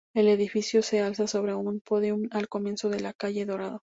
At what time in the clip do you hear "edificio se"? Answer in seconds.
0.29-0.99